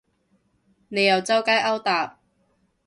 [0.87, 2.17] 你又周街勾搭